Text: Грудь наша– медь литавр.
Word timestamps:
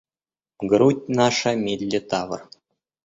Грудь 0.69 1.09
наша– 1.19 1.51
медь 1.63 1.85
литавр. 1.93 2.41